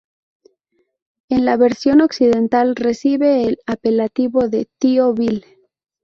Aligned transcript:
En 1.29 1.45
la 1.45 1.57
versión 1.57 2.01
Occidental 2.01 2.75
recibe 2.75 3.43
el 3.43 3.59
apelativo 3.67 4.47
de 4.49 4.67
""tío 4.79 5.13
Bill"". 5.13 5.45